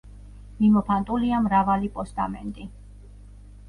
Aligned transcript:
მიმოფანტულია 0.61 1.43
მრავალი 1.51 1.93
პოსტამენტი. 2.01 2.71